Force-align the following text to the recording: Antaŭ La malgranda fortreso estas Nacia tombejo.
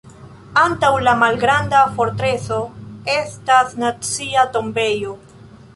Antaŭ 0.61 0.89
La 1.07 1.13
malgranda 1.23 1.83
fortreso 1.99 2.59
estas 3.19 3.79
Nacia 3.85 4.49
tombejo. 4.57 5.19